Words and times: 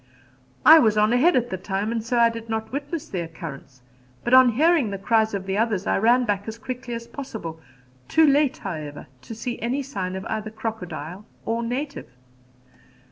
I 0.65 0.79
was 0.79 0.97
on 0.97 1.13
ahead 1.13 1.35
at 1.35 1.51
the 1.51 1.59
time 1.59 1.91
and 1.91 2.03
so 2.03 2.27
did 2.27 2.49
not 2.49 2.71
witness 2.71 3.07
the 3.07 3.19
occurrence, 3.21 3.83
but 4.23 4.33
on 4.33 4.53
hearing 4.53 4.89
the 4.89 4.97
cries 4.97 5.35
of 5.35 5.45
the 5.45 5.59
others 5.59 5.85
I 5.85 5.99
ran 5.99 6.25
back 6.25 6.47
as 6.47 6.57
quickly 6.57 6.95
as 6.95 7.05
possible 7.05 7.61
too 8.07 8.25
late, 8.25 8.57
however, 8.57 9.05
to 9.21 9.35
see 9.35 9.61
any 9.61 9.83
sign 9.83 10.15
of 10.15 10.25
either 10.25 10.49
crocodile 10.49 11.27
or 11.45 11.61
native. 11.61 12.07